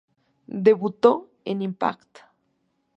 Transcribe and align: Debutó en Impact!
Debutó 0.65 1.29
en 1.45 1.61
Impact! 1.61 2.21